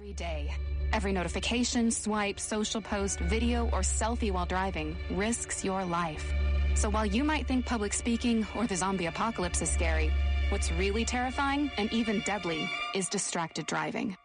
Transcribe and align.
Every 0.00 0.12
day, 0.12 0.54
every 0.92 1.12
notification, 1.12 1.90
swipe, 1.90 2.38
social 2.38 2.80
post, 2.80 3.18
video, 3.18 3.64
or 3.72 3.80
selfie 3.80 4.30
while 4.30 4.46
driving 4.46 4.96
risks 5.10 5.64
your 5.64 5.84
life. 5.84 6.32
So 6.76 6.88
while 6.88 7.04
you 7.04 7.24
might 7.24 7.48
think 7.48 7.66
public 7.66 7.92
speaking 7.92 8.46
or 8.54 8.68
the 8.68 8.76
zombie 8.76 9.06
apocalypse 9.06 9.60
is 9.60 9.72
scary, 9.72 10.12
what's 10.50 10.70
really 10.70 11.04
terrifying 11.04 11.72
and 11.78 11.92
even 11.92 12.20
deadly 12.20 12.70
is 12.94 13.08
distracted 13.08 13.66
driving. 13.66 14.16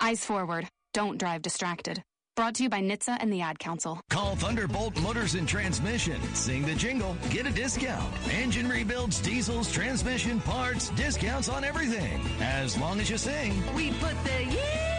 Eyes 0.00 0.22
forward. 0.22 0.68
Don't 0.92 1.16
drive 1.18 1.40
distracted. 1.40 2.02
Brought 2.36 2.56
to 2.56 2.64
you 2.64 2.68
by 2.68 2.82
NHTSA 2.82 3.16
and 3.18 3.32
the 3.32 3.40
Ad 3.40 3.58
Council. 3.58 4.02
Call 4.10 4.36
Thunderbolt 4.36 5.00
Motors 5.00 5.34
and 5.34 5.48
Transmission. 5.48 6.20
Sing 6.34 6.60
the 6.66 6.74
jingle, 6.74 7.16
get 7.30 7.46
a 7.46 7.50
discount. 7.50 8.12
Engine 8.30 8.68
rebuilds, 8.68 9.18
diesels, 9.20 9.72
transmission 9.72 10.40
parts, 10.40 10.90
discounts 10.90 11.48
on 11.48 11.64
everything. 11.64 12.20
As 12.40 12.76
long 12.76 13.00
as 13.00 13.08
you 13.08 13.16
sing. 13.16 13.62
We 13.74 13.92
put 13.92 14.22
the 14.24 14.44
yeah 14.44 14.82
back 14.82 14.91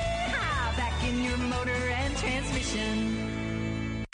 in 1.08 1.24
your 1.24 1.38
motor 1.38 1.72
and 1.72 2.16
transmission. 2.18 4.06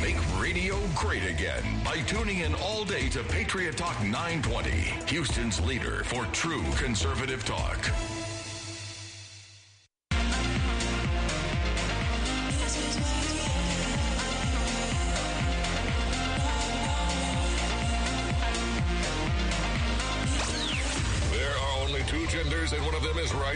Make 0.00 0.16
radio 0.40 0.78
great 0.94 1.24
again 1.24 1.62
by 1.84 2.00
tuning 2.02 2.40
in 2.40 2.54
all 2.56 2.84
day 2.84 3.08
to 3.10 3.22
Patriot 3.24 3.76
Talk 3.76 4.00
920, 4.02 4.70
Houston's 5.08 5.60
leader 5.60 6.04
for 6.04 6.24
true 6.26 6.62
conservative 6.76 7.44
talk. 7.44 7.78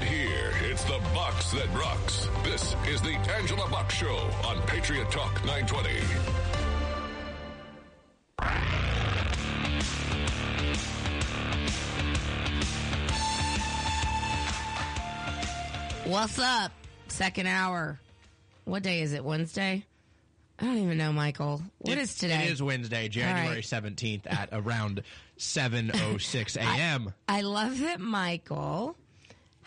Here. 0.08 0.52
It's 0.62 0.84
the 0.84 0.98
box 1.14 1.50
that 1.52 1.68
rocks. 1.74 2.28
This 2.42 2.74
is 2.88 3.00
the 3.02 3.14
Angela 3.36 3.68
Box 3.68 3.94
Show 3.94 4.16
on 4.46 4.60
Patriot 4.62 5.10
Talk 5.10 5.34
920. 5.44 6.00
What's 16.04 16.38
up? 16.38 16.72
Second 17.08 17.46
hour. 17.48 18.00
What 18.64 18.82
day 18.82 19.02
is 19.02 19.12
it? 19.12 19.22
Wednesday? 19.24 19.84
I 20.58 20.64
don't 20.64 20.78
even 20.78 20.96
know, 20.98 21.12
Michael. 21.12 21.62
What 21.78 21.98
It- 21.98 22.00
is 22.00 22.14
today? 22.16 22.44
It 22.46 22.50
is 22.52 22.62
Wednesday, 22.62 23.08
January 23.08 23.56
right. 23.56 23.64
17th 23.64 24.26
at 24.26 24.48
around 24.52 25.02
7.06 25.38 26.56
a.m. 26.56 27.12
I 27.28 27.42
love 27.42 27.78
that 27.80 28.00
Michael 28.00 28.96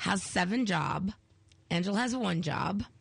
has 0.01 0.21
seven 0.23 0.65
job. 0.65 1.11
Angel 1.69 1.95
has 1.95 2.15
one 2.15 2.41
job. 2.41 2.83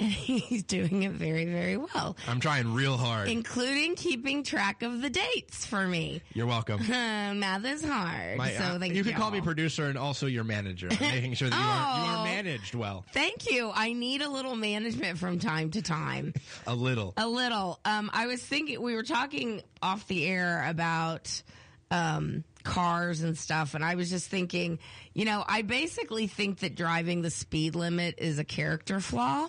And 0.00 0.12
he's 0.12 0.62
doing 0.62 1.02
it 1.02 1.10
very, 1.10 1.44
very 1.44 1.76
well, 1.76 2.16
I'm 2.28 2.38
trying 2.38 2.72
real 2.72 2.96
hard. 2.96 3.28
including 3.28 3.96
keeping 3.96 4.44
track 4.44 4.84
of 4.84 5.02
the 5.02 5.10
dates 5.10 5.66
for 5.66 5.84
me. 5.88 6.22
You're 6.34 6.46
welcome. 6.46 6.86
Math 6.88 7.64
is 7.64 7.84
hard. 7.84 8.38
My- 8.38 8.52
so 8.52 8.62
uh, 8.62 8.78
thank 8.78 8.94
you 8.94 9.02
could 9.02 9.16
call 9.16 9.32
me 9.32 9.40
producer 9.40 9.86
and 9.86 9.98
also 9.98 10.26
your 10.26 10.44
manager. 10.44 10.86
I'm 10.88 11.00
making 11.00 11.34
sure 11.34 11.50
that 11.50 11.56
you, 11.56 11.60
are, 11.60 11.98
you 12.06 12.14
Oh. 12.14 12.18
are 12.20 12.24
managed 12.26 12.76
well. 12.76 13.06
Thank 13.12 13.50
you. 13.50 13.72
I 13.74 13.92
need 13.92 14.22
a 14.22 14.28
little 14.30 14.54
management 14.54 15.18
from 15.18 15.40
time 15.40 15.72
to 15.72 15.82
time. 15.82 16.32
A 16.68 16.76
little. 16.76 17.12
A 17.16 17.26
little. 17.26 17.80
Um, 17.84 18.08
I 18.14 18.28
was 18.28 18.40
thinking 18.40 18.80
we 18.80 18.94
were 18.94 19.02
talking 19.02 19.62
off 19.82 20.06
the 20.06 20.24
air 20.28 20.64
about 20.68 21.42
um, 21.90 22.44
cars 22.68 23.22
and 23.22 23.36
stuff, 23.36 23.74
and 23.74 23.84
I 23.84 23.94
was 23.94 24.10
just 24.10 24.28
thinking, 24.28 24.78
you 25.14 25.24
know, 25.24 25.42
I 25.46 25.62
basically 25.62 26.26
think 26.26 26.60
that 26.60 26.74
driving 26.76 27.22
the 27.22 27.30
speed 27.30 27.74
limit 27.74 28.16
is 28.18 28.38
a 28.38 28.44
character 28.44 29.00
flaw, 29.00 29.48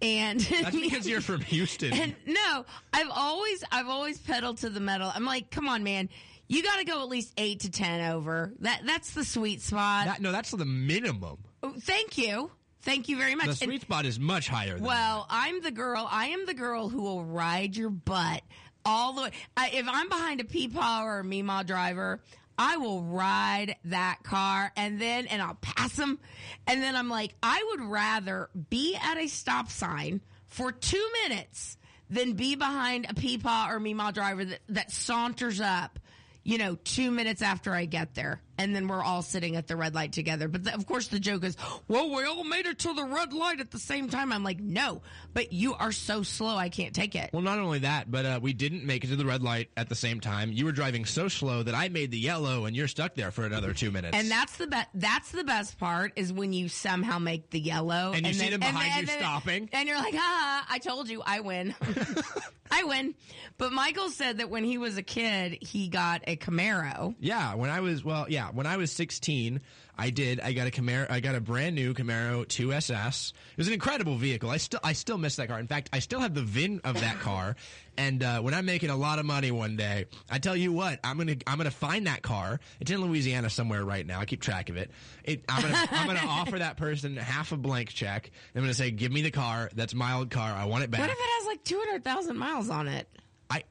and 0.00 0.38
That's 0.62 0.76
because 0.76 1.08
you're 1.08 1.20
from 1.20 1.40
Houston. 1.40 1.92
and 1.92 2.14
no, 2.26 2.64
I've 2.92 3.10
always 3.10 3.64
I've 3.72 3.88
always 3.88 4.18
pedaled 4.18 4.58
to 4.58 4.70
the 4.70 4.80
metal. 4.80 5.10
I'm 5.14 5.24
like, 5.24 5.50
come 5.50 5.68
on, 5.68 5.82
man. 5.82 6.08
You 6.48 6.62
got 6.62 6.80
to 6.80 6.84
go 6.84 7.00
at 7.02 7.08
least 7.08 7.32
eight 7.38 7.60
to 7.60 7.70
ten 7.70 8.12
over. 8.12 8.52
That 8.60 8.82
that's 8.84 9.14
the 9.14 9.24
sweet 9.24 9.62
spot. 9.62 10.06
That- 10.06 10.20
no, 10.20 10.32
that's 10.32 10.50
the 10.50 10.66
minimum. 10.66 11.38
Oh, 11.62 11.74
Thank 11.80 12.18
you, 12.18 12.50
thank 12.82 13.08
you 13.08 13.16
very 13.16 13.34
much. 13.34 13.46
The 13.46 13.50
And- 13.52 13.58
sweet 13.58 13.82
spot 13.82 14.04
is 14.04 14.20
much 14.20 14.48
higher 14.48 14.74
than 14.74 14.84
well, 14.84 15.26
I'm 15.30 15.62
the 15.62 15.70
girl. 15.70 16.06
I 16.10 16.26
am 16.26 16.44
the 16.44 16.54
girl 16.54 16.88
who 16.90 17.02
will 17.02 17.24
ride 17.24 17.76
your 17.76 17.88
butt 17.90 18.42
all 18.84 19.12
the 19.12 19.22
way. 19.22 19.30
I, 19.56 19.70
if 19.70 19.86
I'm 19.88 20.08
behind 20.08 20.40
a 20.40 20.44
Peepaw 20.44 21.02
or 21.04 21.20
a 21.20 21.24
Meemaw 21.24 21.64
driver, 21.64 22.20
I 22.58 22.76
will 22.76 23.02
ride 23.02 23.76
that 23.86 24.18
car 24.22 24.72
and 24.76 25.00
then 25.00 25.26
and 25.26 25.40
I'll 25.42 25.58
pass 25.60 25.94
them, 25.96 26.18
and 26.66 26.82
then 26.82 26.96
I'm 26.96 27.08
like, 27.08 27.34
I 27.42 27.64
would 27.70 27.82
rather 27.82 28.50
be 28.70 28.96
at 28.96 29.18
a 29.18 29.26
stop 29.26 29.70
sign 29.70 30.20
for 30.46 30.70
two 30.72 31.08
minutes 31.22 31.76
than 32.10 32.34
be 32.34 32.54
behind 32.54 33.06
a 33.08 33.14
Peepaw 33.14 33.70
or 33.70 33.80
Meemaw 33.80 34.12
driver 34.12 34.44
that, 34.44 34.60
that 34.68 34.92
saunters 34.92 35.60
up. 35.60 35.98
You 36.44 36.58
know, 36.58 36.74
two 36.82 37.10
minutes 37.12 37.40
after 37.40 37.72
I 37.72 37.84
get 37.84 38.14
there, 38.14 38.42
and 38.58 38.74
then 38.74 38.88
we're 38.88 39.02
all 39.02 39.22
sitting 39.22 39.54
at 39.54 39.68
the 39.68 39.76
red 39.76 39.94
light 39.94 40.12
together. 40.12 40.48
But 40.48 40.64
the, 40.64 40.74
of 40.74 40.86
course, 40.86 41.06
the 41.06 41.20
joke 41.20 41.44
is, 41.44 41.56
"Well, 41.86 42.10
we 42.12 42.24
all 42.24 42.42
made 42.42 42.66
it 42.66 42.80
to 42.80 42.92
the 42.94 43.04
red 43.04 43.32
light 43.32 43.60
at 43.60 43.70
the 43.70 43.78
same 43.78 44.08
time." 44.10 44.32
I'm 44.32 44.42
like, 44.42 44.58
"No, 44.58 45.02
but 45.34 45.52
you 45.52 45.74
are 45.74 45.92
so 45.92 46.24
slow, 46.24 46.56
I 46.56 46.68
can't 46.68 46.94
take 46.94 47.14
it." 47.14 47.30
Well, 47.32 47.42
not 47.42 47.60
only 47.60 47.78
that, 47.80 48.10
but 48.10 48.26
uh, 48.26 48.40
we 48.42 48.52
didn't 48.54 48.84
make 48.84 49.04
it 49.04 49.06
to 49.08 49.16
the 49.16 49.24
red 49.24 49.42
light 49.44 49.70
at 49.76 49.88
the 49.88 49.94
same 49.94 50.18
time. 50.18 50.50
You 50.50 50.64
were 50.64 50.72
driving 50.72 51.04
so 51.04 51.28
slow 51.28 51.62
that 51.62 51.76
I 51.76 51.88
made 51.90 52.10
the 52.10 52.18
yellow, 52.18 52.64
and 52.64 52.74
you're 52.74 52.88
stuck 52.88 53.14
there 53.14 53.30
for 53.30 53.44
another 53.46 53.72
two 53.72 53.92
minutes. 53.92 54.16
And 54.16 54.28
that's 54.28 54.56
the 54.56 54.66
best. 54.66 54.88
That's 54.94 55.30
the 55.30 55.44
best 55.44 55.78
part 55.78 56.12
is 56.16 56.32
when 56.32 56.52
you 56.52 56.68
somehow 56.68 57.20
make 57.20 57.50
the 57.50 57.60
yellow, 57.60 58.12
And 58.14 58.26
you 58.26 58.32
see 58.32 58.50
then- 58.50 58.58
them 58.58 58.60
behind 58.72 59.06
you 59.08 59.14
stopping. 59.16 59.68
and 59.72 59.88
you're 59.88 59.98
like, 59.98 60.14
"Ah, 60.16 60.66
I 60.68 60.78
told 60.78 61.08
you, 61.08 61.22
I 61.24 61.38
win, 61.38 61.72
Win." 62.92 63.14
But 63.58 63.72
Michael 63.72 64.10
said 64.10 64.38
that 64.38 64.50
when 64.50 64.64
he 64.64 64.78
was 64.78 64.96
a 64.96 65.02
kid, 65.02 65.58
he 65.60 65.88
got 65.88 66.22
a 66.26 66.36
Camaro. 66.36 67.14
Yeah, 67.20 67.54
when 67.54 67.70
I 67.70 67.80
was 67.80 68.04
well, 68.04 68.26
yeah, 68.28 68.50
when 68.50 68.66
I 68.66 68.76
was 68.76 68.92
16, 68.92 69.60
I 69.98 70.10
did. 70.10 70.40
I 70.40 70.52
got 70.52 70.66
a 70.66 70.70
Camaro. 70.70 71.10
I 71.10 71.20
got 71.20 71.34
a 71.34 71.40
brand 71.40 71.74
new 71.74 71.94
Camaro 71.94 72.46
2SS. 72.46 73.32
It 73.32 73.58
was 73.58 73.66
an 73.66 73.74
incredible 73.74 74.16
vehicle. 74.16 74.50
I 74.50 74.56
still, 74.56 74.80
I 74.82 74.94
still 74.94 75.18
miss 75.18 75.36
that 75.36 75.48
car. 75.48 75.58
In 75.58 75.66
fact, 75.66 75.90
I 75.92 75.98
still 75.98 76.20
have 76.20 76.34
the 76.34 76.42
VIN 76.42 76.80
of 76.84 77.00
that 77.00 77.20
car. 77.20 77.56
And 77.96 78.22
uh, 78.22 78.40
when 78.40 78.54
I'm 78.54 78.64
making 78.64 78.90
a 78.90 78.96
lot 78.96 79.18
of 79.18 79.26
money 79.26 79.50
one 79.50 79.76
day, 79.76 80.06
I 80.30 80.38
tell 80.38 80.56
you 80.56 80.72
what, 80.72 80.98
I'm 81.04 81.18
gonna, 81.18 81.36
I'm 81.46 81.58
gonna 81.58 81.70
find 81.70 82.06
that 82.06 82.22
car. 82.22 82.60
It's 82.80 82.90
in 82.90 83.00
Louisiana 83.00 83.50
somewhere 83.50 83.84
right 83.84 84.06
now. 84.06 84.20
I 84.20 84.24
keep 84.24 84.40
track 84.40 84.70
of 84.70 84.76
it. 84.76 84.90
it 85.24 85.44
I'm 85.48 85.62
gonna, 85.62 85.88
I'm 85.90 86.06
gonna 86.06 86.26
offer 86.26 86.58
that 86.58 86.76
person 86.76 87.16
half 87.16 87.52
a 87.52 87.56
blank 87.56 87.90
check. 87.90 88.30
I'm 88.54 88.62
gonna 88.62 88.74
say, 88.74 88.90
give 88.90 89.12
me 89.12 89.22
the 89.22 89.30
car. 89.30 89.70
That's 89.74 89.94
my 89.94 90.14
old 90.14 90.30
car. 90.30 90.52
I 90.52 90.64
want 90.64 90.84
it 90.84 90.90
back. 90.90 91.00
What 91.00 91.10
if 91.10 91.18
it 91.18 91.22
has 91.22 91.46
like 91.46 91.64
two 91.64 91.78
hundred 91.78 92.04
thousand 92.04 92.38
miles 92.38 92.70
on 92.70 92.88
it? 92.88 93.08
I, 93.50 93.64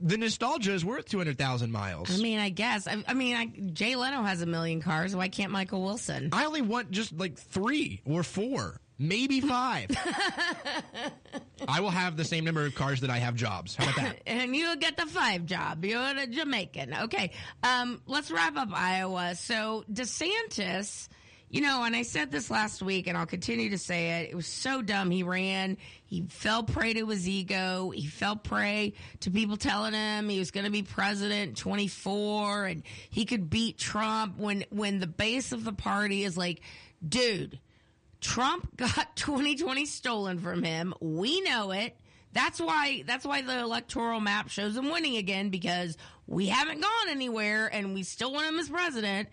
the 0.00 0.18
nostalgia 0.18 0.72
is 0.72 0.84
worth 0.84 1.06
200,000 1.06 1.70
miles. 1.70 2.18
I 2.18 2.22
mean, 2.22 2.38
I 2.38 2.50
guess. 2.50 2.86
I, 2.86 3.02
I 3.06 3.14
mean, 3.14 3.36
I, 3.36 3.46
Jay 3.72 3.96
Leno 3.96 4.22
has 4.22 4.42
a 4.42 4.46
million 4.46 4.82
cars. 4.82 5.16
Why 5.16 5.28
can't 5.28 5.50
Michael 5.50 5.82
Wilson? 5.82 6.30
I 6.32 6.44
only 6.44 6.62
want 6.62 6.90
just 6.90 7.16
like 7.16 7.38
three 7.38 8.02
or 8.04 8.22
four, 8.22 8.80
maybe 8.98 9.40
five. 9.40 9.90
I 11.68 11.80
will 11.80 11.90
have 11.90 12.16
the 12.16 12.24
same 12.24 12.44
number 12.44 12.64
of 12.64 12.74
cars 12.74 13.00
that 13.00 13.10
I 13.10 13.18
have 13.18 13.34
jobs. 13.34 13.76
How 13.76 13.84
about 13.84 13.96
that? 13.96 14.20
and 14.26 14.54
you 14.54 14.76
get 14.76 14.96
the 14.96 15.06
five 15.06 15.46
job. 15.46 15.84
You're 15.84 16.00
a 16.00 16.26
Jamaican. 16.26 16.94
Okay. 17.04 17.30
Um, 17.62 18.02
let's 18.06 18.30
wrap 18.30 18.56
up 18.56 18.68
Iowa. 18.72 19.34
So 19.34 19.84
DeSantis, 19.92 21.08
you 21.50 21.60
know, 21.60 21.84
and 21.84 21.94
I 21.94 22.02
said 22.02 22.30
this 22.30 22.50
last 22.50 22.82
week 22.82 23.06
and 23.06 23.16
I'll 23.16 23.26
continue 23.26 23.70
to 23.70 23.78
say 23.78 24.22
it. 24.22 24.30
It 24.30 24.34
was 24.34 24.46
so 24.46 24.82
dumb. 24.82 25.10
He 25.10 25.22
ran. 25.22 25.76
He 26.04 26.24
fell 26.28 26.62
prey 26.62 26.94
to 26.94 27.06
his 27.06 27.28
ego. 27.28 27.90
He 27.90 28.06
fell 28.06 28.36
prey 28.36 28.94
to 29.20 29.30
people 29.30 29.56
telling 29.56 29.94
him 29.94 30.28
he 30.28 30.38
was 30.38 30.50
going 30.50 30.66
to 30.66 30.72
be 30.72 30.82
president 30.82 31.56
24 31.56 32.66
and 32.66 32.82
he 33.10 33.24
could 33.24 33.50
beat 33.50 33.78
Trump 33.78 34.38
when, 34.38 34.64
when 34.70 35.00
the 35.00 35.06
base 35.06 35.52
of 35.52 35.64
the 35.64 35.72
party 35.72 36.24
is 36.24 36.36
like, 36.36 36.60
dude, 37.06 37.58
Trump 38.24 38.76
got 38.76 39.14
2020 39.16 39.84
stolen 39.86 40.38
from 40.40 40.62
him. 40.62 40.94
We 41.00 41.42
know 41.42 41.70
it. 41.72 41.96
That's 42.32 42.58
why 42.60 43.04
that's 43.06 43.24
why 43.24 43.42
the 43.42 43.60
electoral 43.60 44.18
map 44.18 44.48
shows 44.48 44.76
him 44.76 44.90
winning 44.90 45.16
again 45.18 45.50
because 45.50 45.96
we 46.26 46.46
haven't 46.46 46.80
gone 46.80 47.08
anywhere 47.10 47.68
and 47.72 47.94
we 47.94 48.02
still 48.02 48.32
want 48.32 48.48
him 48.48 48.58
as 48.58 48.68
president. 48.68 49.28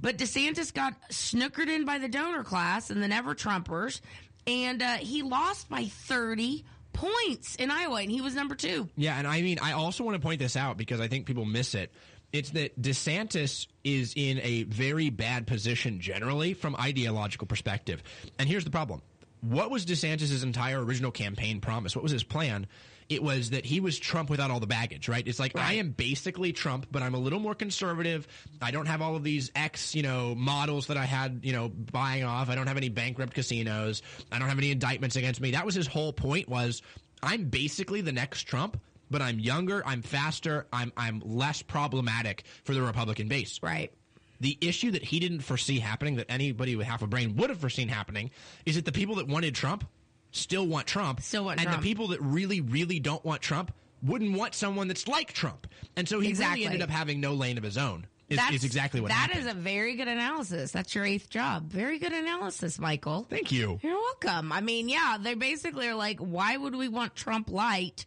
But 0.00 0.18
DeSantis 0.18 0.72
got 0.72 0.94
snookered 1.10 1.68
in 1.68 1.84
by 1.84 1.98
the 1.98 2.08
donor 2.08 2.44
class 2.44 2.90
and 2.90 3.02
the 3.02 3.08
never 3.08 3.34
Trumpers, 3.34 4.00
and 4.46 4.82
uh, 4.82 4.96
he 4.96 5.22
lost 5.22 5.68
by 5.68 5.84
30 5.84 6.64
points 6.92 7.56
in 7.56 7.70
Iowa, 7.70 8.02
and 8.02 8.10
he 8.10 8.20
was 8.20 8.34
number 8.34 8.54
two. 8.54 8.88
Yeah, 8.96 9.16
and 9.18 9.26
I 9.26 9.40
mean, 9.42 9.58
I 9.60 9.72
also 9.72 10.04
want 10.04 10.16
to 10.16 10.20
point 10.20 10.38
this 10.40 10.56
out 10.56 10.76
because 10.76 11.00
I 11.00 11.08
think 11.08 11.26
people 11.26 11.44
miss 11.44 11.74
it. 11.74 11.92
It's 12.34 12.50
that 12.50 12.82
DeSantis 12.82 13.68
is 13.84 14.12
in 14.16 14.40
a 14.42 14.64
very 14.64 15.08
bad 15.08 15.46
position 15.46 16.00
generally 16.00 16.52
from 16.52 16.74
ideological 16.74 17.46
perspective. 17.46 18.02
And 18.40 18.48
here's 18.48 18.64
the 18.64 18.72
problem. 18.72 19.02
What 19.40 19.70
was 19.70 19.86
DeSantis' 19.86 20.42
entire 20.42 20.84
original 20.84 21.12
campaign 21.12 21.60
promise? 21.60 21.94
What 21.94 22.02
was 22.02 22.10
his 22.10 22.24
plan? 22.24 22.66
It 23.08 23.22
was 23.22 23.50
that 23.50 23.64
he 23.64 23.78
was 23.78 24.00
Trump 24.00 24.30
without 24.30 24.50
all 24.50 24.58
the 24.58 24.66
baggage, 24.66 25.08
right? 25.08 25.24
It's 25.24 25.38
like 25.38 25.56
I 25.56 25.74
am 25.74 25.90
basically 25.90 26.52
Trump, 26.52 26.88
but 26.90 27.02
I'm 27.04 27.14
a 27.14 27.18
little 27.18 27.38
more 27.38 27.54
conservative. 27.54 28.26
I 28.60 28.72
don't 28.72 28.86
have 28.86 29.00
all 29.00 29.14
of 29.14 29.22
these 29.22 29.52
ex, 29.54 29.94
you 29.94 30.02
know, 30.02 30.34
models 30.34 30.88
that 30.88 30.96
I 30.96 31.04
had, 31.04 31.40
you 31.44 31.52
know, 31.52 31.68
buying 31.68 32.24
off. 32.24 32.48
I 32.48 32.56
don't 32.56 32.66
have 32.66 32.78
any 32.78 32.88
bankrupt 32.88 33.34
casinos. 33.34 34.02
I 34.32 34.40
don't 34.40 34.48
have 34.48 34.58
any 34.58 34.72
indictments 34.72 35.14
against 35.14 35.40
me. 35.40 35.52
That 35.52 35.66
was 35.66 35.76
his 35.76 35.86
whole 35.86 36.12
point 36.12 36.48
was 36.48 36.82
I'm 37.22 37.44
basically 37.44 38.00
the 38.00 38.12
next 38.12 38.44
Trump, 38.44 38.80
but 39.10 39.22
I'm 39.22 39.38
younger, 39.38 39.82
I'm 39.86 40.02
faster, 40.02 40.66
I'm 40.72 40.92
I'm 40.96 41.20
less 41.24 41.62
problematic 41.62 42.44
for 42.64 42.74
the 42.74 42.82
Republican 42.82 43.28
base. 43.28 43.60
Right. 43.62 43.92
The 44.40 44.58
issue 44.60 44.90
that 44.90 45.02
he 45.04 45.20
didn't 45.20 45.40
foresee 45.40 45.78
happening, 45.78 46.16
that 46.16 46.26
anybody 46.28 46.76
with 46.76 46.86
half 46.86 47.02
a 47.02 47.06
brain 47.06 47.36
would 47.36 47.50
have 47.50 47.58
foreseen 47.60 47.88
happening, 47.88 48.30
is 48.66 48.74
that 48.76 48.84
the 48.84 48.92
people 48.92 49.14
that 49.16 49.28
wanted 49.28 49.54
Trump 49.54 49.84
still 50.32 50.66
want 50.66 50.86
Trump. 50.86 51.20
Still 51.20 51.44
want 51.44 51.60
and 51.60 51.68
Trump. 51.68 51.82
the 51.82 51.88
people 51.88 52.08
that 52.08 52.20
really, 52.20 52.60
really 52.60 52.98
don't 52.98 53.24
want 53.24 53.40
Trump 53.40 53.72
wouldn't 54.02 54.36
want 54.36 54.54
someone 54.54 54.88
that's 54.88 55.06
like 55.08 55.32
Trump. 55.32 55.66
And 55.96 56.06
so 56.08 56.20
he 56.20 56.28
Exactly. 56.28 56.62
really 56.62 56.66
ended 56.66 56.82
up 56.82 56.90
having 56.90 57.20
no 57.20 57.32
lane 57.34 57.56
of 57.56 57.64
his 57.64 57.78
own. 57.78 58.06
Is, 58.28 58.40
is 58.52 58.64
exactly 58.64 59.00
what 59.00 59.08
That 59.08 59.30
happened. 59.30 59.40
is 59.40 59.46
a 59.46 59.54
very 59.54 59.94
good 59.96 60.08
analysis. 60.08 60.72
That's 60.72 60.94
your 60.94 61.04
eighth 61.04 61.28
job. 61.30 61.70
Very 61.70 61.98
good 61.98 62.12
analysis, 62.12 62.78
Michael. 62.78 63.26
Thank 63.30 63.52
you. 63.52 63.78
You're 63.82 63.94
welcome. 63.98 64.50
I 64.50 64.60
mean, 64.62 64.88
yeah, 64.88 65.18
they 65.20 65.34
basically 65.34 65.86
are 65.88 65.94
like, 65.94 66.18
why 66.18 66.56
would 66.56 66.74
we 66.74 66.88
want 66.88 67.14
Trump 67.14 67.50
light 67.50 68.06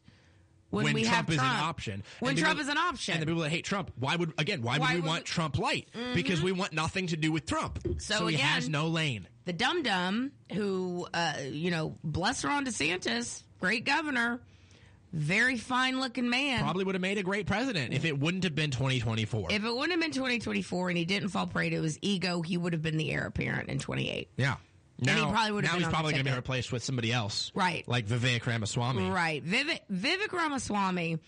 when, 0.69 0.83
When 0.85 0.93
Trump 1.03 1.15
have 1.15 1.29
is 1.29 1.37
an 1.37 1.45
option. 1.45 2.03
When 2.19 2.35
Trump 2.35 2.57
people- 2.57 2.63
is 2.63 2.67
an 2.69 2.77
option. 2.77 3.13
And 3.13 3.21
the 3.21 3.25
people 3.27 3.41
that 3.43 3.49
hate 3.49 3.63
Trump, 3.65 3.91
why 3.97 4.15
would 4.15 4.33
again? 4.37 4.61
Why, 4.61 4.77
Why 4.77 4.95
would 4.95 5.03
we 5.03 5.07
want 5.07 5.21
we- 5.23 5.27
Trump 5.27 5.57
light? 5.57 5.87
Because 6.13 6.41
we 6.41 6.51
want 6.51 6.73
nothing 6.73 7.07
to 7.07 7.17
do 7.17 7.31
with 7.31 7.45
Trump. 7.45 7.79
So 7.99 8.27
he 8.27 8.35
has 8.37 8.67
no 8.69 8.87
lane. 8.87 9.27
the 9.45 9.53
dum 9.53 9.81
dum 9.83 10.31
who, 10.53 11.07
uh, 11.13 11.33
you 11.49 11.71
know, 11.71 11.97
bless 12.03 12.43
Ron 12.43 12.65
DeSantis, 12.65 13.43
great 13.61 13.85
governor, 13.85 14.41
very 15.13 15.57
fine 15.57 16.01
looking 16.01 16.29
man. 16.29 16.59
Probably 16.59 16.83
would 16.83 16.95
have 16.95 17.01
made 17.01 17.17
a 17.17 17.23
great 17.23 17.47
president 17.47 17.93
if 17.93 18.03
it 18.03 18.19
wouldn't 18.19 18.43
have 18.43 18.55
been 18.55 18.71
2024. 18.71 19.47
If 19.51 19.63
it 19.63 19.71
wouldn't 19.73 19.91
have 19.91 20.01
been 20.01 20.11
2024 20.11 20.89
and 20.89 20.97
he 20.97 21.05
didn't 21.05 21.29
fall 21.29 21.47
prey 21.47 21.69
to 21.69 21.81
his 21.81 21.97
ego, 22.01 22.41
he 22.41 22.57
would 22.57 22.73
have 22.73 22.81
been 22.81 22.97
the 22.97 23.09
heir 23.11 23.25
apparent 23.25 23.69
in 23.69 23.79
28. 23.79 24.29
yeah. 24.35 24.55
He 24.99 25.05
Now, 25.05 25.29
probably 25.31 25.51
would 25.51 25.65
have 25.65 25.73
now 25.79 25.85
he's 25.85 25.93
probably 25.93 26.13
going 26.13 26.25
to 26.25 26.31
be 26.31 26.35
replaced 26.35 26.71
with 26.71 26.83
somebody 26.83 27.11
else, 27.13 27.51
Right. 27.53 27.87
Like 27.87 28.07
Vivek 28.07 28.45
Ramaswamy. 28.45 29.09
Right. 29.09 29.45
Vivek, 29.45 29.81
Vivek 29.91 30.31
Ramaswamy 30.31 31.19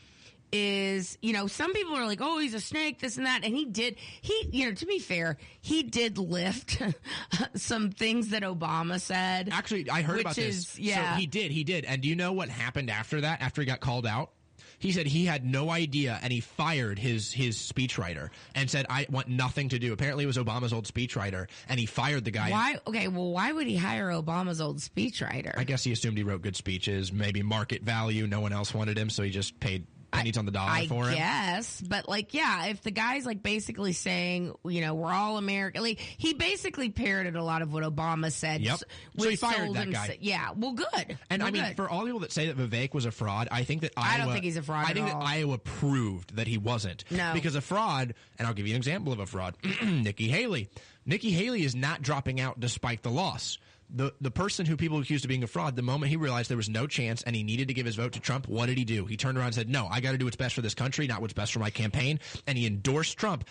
is, 0.51 1.17
you 1.21 1.31
know, 1.33 1.45
some 1.45 1.73
people 1.73 1.95
are 1.95 2.07
like, 2.07 2.19
oh, 2.21 2.39
he's 2.39 2.55
a 2.55 2.59
snake, 2.59 2.99
this 2.99 3.17
and 3.17 3.27
that. 3.27 3.43
And 3.43 3.55
he 3.55 3.65
did, 3.65 3.97
he, 4.21 4.49
you 4.51 4.65
know, 4.67 4.73
to 4.73 4.85
be 4.87 4.97
fair, 4.97 5.37
he 5.61 5.83
did 5.83 6.17
lift 6.17 6.81
some 7.55 7.91
things 7.91 8.29
that 8.29 8.41
Obama 8.41 8.99
said. 8.99 9.49
Actually, 9.51 9.89
I 9.91 10.01
heard 10.01 10.17
Which 10.17 10.21
about 10.25 10.37
is- 10.39 10.71
this. 10.73 10.79
yeah. 10.79 11.13
So 11.13 11.19
he 11.19 11.27
did. 11.27 11.51
He 11.51 11.63
did. 11.63 11.85
And 11.85 12.01
do 12.01 12.07
you 12.09 12.15
know 12.15 12.31
what 12.33 12.49
happened 12.49 12.89
after 12.89 13.21
that? 13.21 13.41
After 13.41 13.61
he 13.61 13.67
got 13.67 13.79
called 13.79 14.07
out, 14.07 14.31
he 14.79 14.91
said 14.91 15.05
he 15.05 15.25
had 15.25 15.45
no 15.45 15.69
idea, 15.69 16.19
and 16.21 16.33
he 16.33 16.39
fired 16.39 16.97
his 16.97 17.31
his 17.31 17.57
speechwriter 17.57 18.29
and 18.55 18.69
said, 18.69 18.85
"I 18.89 19.05
want 19.09 19.27
nothing 19.27 19.69
to 19.69 19.79
do." 19.79 19.93
Apparently, 19.93 20.23
it 20.23 20.27
was 20.27 20.37
Obama's 20.37 20.73
old 20.73 20.85
speechwriter, 20.85 21.47
and 21.67 21.79
he 21.79 21.85
fired 21.85 22.25
the 22.25 22.31
guy. 22.31 22.49
Why? 22.49 22.77
Okay, 22.87 23.07
well, 23.07 23.31
why 23.31 23.51
would 23.51 23.67
he 23.67 23.75
hire 23.75 24.07
Obama's 24.09 24.61
old 24.61 24.77
speechwriter? 24.77 25.57
I 25.57 25.63
guess 25.63 25.83
he 25.83 25.91
assumed 25.91 26.17
he 26.17 26.23
wrote 26.23 26.41
good 26.41 26.55
speeches, 26.55 27.13
maybe 27.13 27.43
market 27.43 27.83
value. 27.83 28.25
No 28.25 28.39
one 28.39 28.53
else 28.53 28.73
wanted 28.73 28.97
him, 28.97 29.09
so 29.09 29.23
he 29.23 29.29
just 29.29 29.59
paid 29.59 29.85
pennies 30.11 30.37
on 30.37 30.45
the 30.45 30.51
dollar 30.51 30.69
I 30.71 30.87
for 30.87 31.07
him. 31.07 31.15
guess, 31.15 31.81
but 31.81 32.07
like, 32.09 32.33
yeah, 32.33 32.65
if 32.67 32.81
the 32.81 32.91
guy's 32.91 33.25
like 33.25 33.41
basically 33.43 33.93
saying, 33.93 34.53
you 34.65 34.81
know, 34.81 34.93
we're 34.95 35.11
all 35.13 35.37
American, 35.37 35.81
like 35.83 35.99
he 35.99 36.33
basically 36.33 36.89
parroted 36.89 37.35
a 37.35 37.43
lot 37.43 37.61
of 37.61 37.73
what 37.73 37.83
Obama 37.83 38.31
said. 38.31 38.61
Yep. 38.61 38.79
So 39.17 39.29
he 39.29 39.35
fired 39.35 39.73
that 39.73 39.91
guy. 39.91 40.17
Yeah, 40.21 40.51
well, 40.55 40.73
good. 40.73 41.17
And 41.29 41.41
Well, 41.41 41.47
I 41.47 41.51
mean, 41.51 41.63
good. 41.63 41.75
for 41.75 41.89
all 41.89 41.99
the 42.01 42.05
people 42.07 42.19
that 42.21 42.31
say 42.31 42.51
that 42.51 42.57
Vivek 42.57 42.93
was 42.93 43.05
a 43.05 43.11
fraud, 43.11 43.47
I 43.51 43.63
think 43.63 43.81
that 43.81 43.93
Iowa, 43.97 44.13
I 44.13 44.17
don't 44.17 44.33
think 44.33 44.45
he's 44.45 44.57
a 44.57 44.63
fraud 44.63 44.85
I 44.85 44.89
at 44.89 44.95
think 44.95 45.13
all. 45.13 45.19
that 45.19 45.25
Iowa 45.27 45.57
proved 45.57 46.35
that 46.35 46.47
he 46.47 46.57
wasn't. 46.57 47.03
No. 47.11 47.31
because 47.33 47.55
a 47.55 47.61
fraud, 47.61 48.13
and 48.37 48.47
I'll 48.47 48.53
give 48.53 48.67
you 48.67 48.73
an 48.73 48.77
example 48.77 49.13
of 49.13 49.19
a 49.19 49.25
fraud. 49.25 49.55
Nikki 49.83 50.27
Haley. 50.27 50.69
Nikki 51.05 51.31
Haley 51.31 51.63
is 51.63 51.75
not 51.75 52.01
dropping 52.01 52.39
out 52.39 52.59
despite 52.59 53.01
the 53.03 53.09
loss. 53.11 53.57
The 53.91 54.13
the 54.21 54.29
person 54.31 54.65
who 54.65 54.77
people 54.77 54.99
accused 54.99 55.25
of 55.25 55.29
being 55.29 55.43
a 55.43 55.47
fraud, 55.47 55.75
the 55.75 55.81
moment 55.81 56.11
he 56.11 56.15
realized 56.15 56.49
there 56.49 56.57
was 56.57 56.69
no 56.69 56.85
chance 56.85 57.23
and 57.23 57.35
he 57.35 57.43
needed 57.43 57.69
to 57.69 57.73
give 57.73 57.85
his 57.87 57.95
vote 57.95 58.11
to 58.13 58.19
Trump, 58.19 58.47
what 58.47 58.67
did 58.67 58.77
he 58.77 58.85
do? 58.85 59.05
He 59.05 59.17
turned 59.17 59.37
around 59.37 59.47
and 59.47 59.55
said, 59.55 59.69
"No, 59.69 59.87
I 59.87 59.99
got 59.99 60.11
to 60.11 60.17
do 60.17 60.25
what's 60.25 60.37
best 60.37 60.53
for 60.53 60.61
this 60.61 60.75
country, 60.75 61.07
not 61.07 61.21
what's 61.21 61.33
best 61.33 61.53
for 61.53 61.59
my 61.59 61.71
campaign." 61.71 62.19
And 62.45 62.57
he 62.57 62.67
endorsed 62.67 63.17
Trump. 63.17 63.47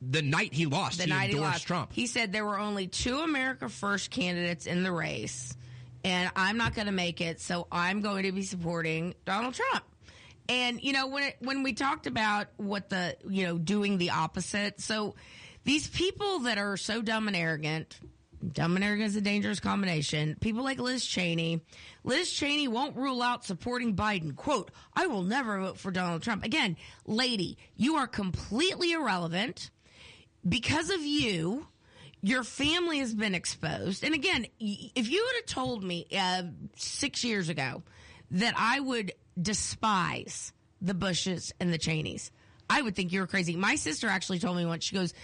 The 0.00 0.22
night 0.22 0.52
he 0.52 0.66
lost, 0.66 0.98
the 0.98 1.04
he 1.04 1.10
night 1.10 1.30
he 1.30 1.36
endorsed 1.36 1.52
lost, 1.52 1.66
Trump. 1.66 1.92
he 1.92 2.06
said 2.06 2.32
there 2.32 2.44
were 2.44 2.58
only 2.58 2.86
two 2.86 3.18
America 3.18 3.68
First 3.68 4.10
candidates 4.10 4.66
in 4.66 4.84
the 4.84 4.92
race, 4.92 5.56
and 6.04 6.30
I'm 6.36 6.56
not 6.58 6.74
going 6.74 6.86
to 6.86 6.92
make 6.92 7.20
it, 7.20 7.40
so 7.40 7.66
I'm 7.70 8.00
going 8.02 8.24
to 8.24 8.32
be 8.32 8.42
supporting 8.42 9.14
Donald 9.24 9.54
Trump. 9.54 9.84
And 10.48 10.82
you 10.82 10.92
know 10.92 11.08
when 11.08 11.24
it, 11.24 11.36
when 11.40 11.62
we 11.62 11.72
talked 11.72 12.06
about 12.06 12.48
what 12.56 12.88
the 12.88 13.16
you 13.28 13.46
know 13.46 13.58
doing 13.58 13.98
the 13.98 14.10
opposite, 14.10 14.80
so 14.80 15.14
these 15.64 15.88
people 15.88 16.40
that 16.40 16.58
are 16.58 16.76
so 16.76 17.02
dumb 17.02 17.26
and 17.26 17.36
arrogant. 17.36 17.98
Dumb 18.46 18.74
and 18.76 18.84
arrogant 18.84 19.08
is 19.08 19.16
a 19.16 19.20
dangerous 19.20 19.60
combination. 19.60 20.36
People 20.40 20.64
like 20.64 20.80
Liz 20.80 21.06
Cheney. 21.06 21.60
Liz 22.02 22.30
Cheney 22.30 22.66
won't 22.66 22.96
rule 22.96 23.22
out 23.22 23.44
supporting 23.44 23.94
Biden. 23.94 24.34
Quote, 24.34 24.70
I 24.94 25.06
will 25.06 25.22
never 25.22 25.60
vote 25.60 25.78
for 25.78 25.90
Donald 25.90 26.22
Trump. 26.22 26.44
Again, 26.44 26.76
lady, 27.06 27.56
you 27.76 27.96
are 27.96 28.06
completely 28.06 28.92
irrelevant 28.92 29.70
because 30.46 30.90
of 30.90 31.00
you, 31.02 31.66
your 32.20 32.42
family 32.42 32.98
has 32.98 33.14
been 33.14 33.34
exposed. 33.34 34.04
And 34.04 34.14
again, 34.14 34.46
if 34.58 35.10
you 35.10 35.24
would 35.24 35.36
have 35.36 35.46
told 35.46 35.84
me 35.84 36.06
uh, 36.16 36.42
six 36.76 37.24
years 37.24 37.48
ago 37.48 37.82
that 38.32 38.54
I 38.56 38.80
would 38.80 39.12
despise 39.40 40.52
the 40.80 40.94
Bushes 40.94 41.52
and 41.60 41.72
the 41.72 41.78
Cheneys, 41.78 42.30
I 42.68 42.82
would 42.82 42.96
think 42.96 43.12
you 43.12 43.20
were 43.20 43.26
crazy. 43.26 43.54
My 43.56 43.76
sister 43.76 44.08
actually 44.08 44.38
told 44.38 44.56
me 44.56 44.64
once, 44.64 44.84
she 44.84 44.94
goes, 44.94 45.14